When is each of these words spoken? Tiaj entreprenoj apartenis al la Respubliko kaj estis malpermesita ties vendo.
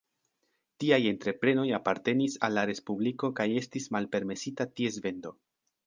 Tiaj 0.83 0.97
entreprenoj 1.09 1.67
apartenis 1.79 2.39
al 2.49 2.57
la 2.59 2.65
Respubliko 2.71 3.33
kaj 3.41 3.49
estis 3.63 3.89
malpermesita 3.99 4.73
ties 4.77 5.03
vendo. 5.09 5.41